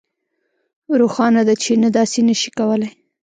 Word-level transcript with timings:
روښانه 0.99 1.41
ده 1.47 1.53
چې 1.63 1.71
نه 1.83 1.89
داسې 1.97 2.19
نشئ 2.27 2.49
کولی 2.57 2.89